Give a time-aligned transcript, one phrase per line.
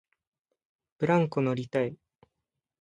[0.97, 1.95] ブランコ乗りたい